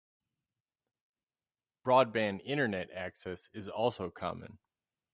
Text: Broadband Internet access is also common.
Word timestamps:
Broadband 1.85 2.41
Internet 2.43 2.89
access 2.89 3.47
is 3.53 3.67
also 3.67 4.09
common. 4.09 4.57